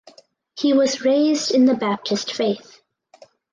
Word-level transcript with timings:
He 0.57 0.73
was 0.73 1.01
raised 1.03 1.51
in 1.51 1.65
the 1.67 1.75
Baptist 1.75 2.33
faith. 2.33 2.81